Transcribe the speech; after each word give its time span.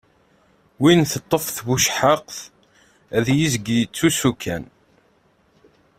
Win 0.81 1.01
teṭṭef 1.11 1.45
tbucehhaqt, 1.57 2.35
ad 3.17 3.27
yezg 3.37 3.65
yettusu 3.77 4.31
kan. 4.43 4.63